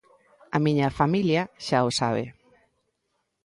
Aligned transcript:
A 0.55 0.57
miña 0.65 0.87
familia 0.99 1.41
xa 1.65 1.79
o 1.87 1.89
sabe. 1.99 2.25